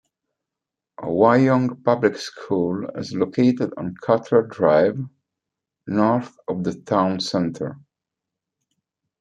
[1.03, 4.97] Wyong Public School is located on Cutler Drive,
[5.85, 7.77] north of the town centre.